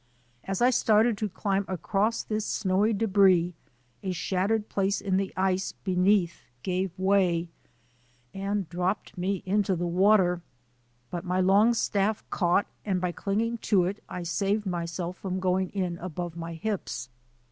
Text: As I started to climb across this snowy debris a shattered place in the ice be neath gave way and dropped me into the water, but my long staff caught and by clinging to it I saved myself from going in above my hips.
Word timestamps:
As 0.45 0.63
I 0.63 0.71
started 0.71 1.15
to 1.19 1.29
climb 1.29 1.63
across 1.67 2.23
this 2.23 2.43
snowy 2.43 2.91
debris 2.91 3.53
a 4.01 4.11
shattered 4.13 4.67
place 4.67 4.99
in 4.99 5.17
the 5.17 5.31
ice 5.37 5.73
be 5.73 5.95
neath 5.95 6.41
gave 6.63 6.89
way 6.97 7.49
and 8.33 8.67
dropped 8.67 9.15
me 9.15 9.43
into 9.45 9.75
the 9.75 9.85
water, 9.85 10.41
but 11.11 11.23
my 11.23 11.39
long 11.39 11.75
staff 11.75 12.27
caught 12.31 12.65
and 12.83 12.99
by 12.99 13.11
clinging 13.11 13.59
to 13.59 13.83
it 13.85 14.03
I 14.09 14.23
saved 14.23 14.65
myself 14.65 15.17
from 15.17 15.39
going 15.39 15.69
in 15.69 15.99
above 15.99 16.35
my 16.35 16.55
hips. 16.55 17.09